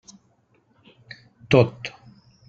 Tot. 1.55 1.91